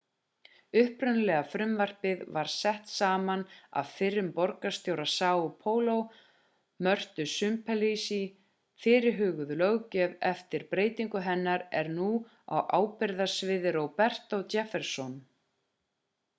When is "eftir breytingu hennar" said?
10.31-11.67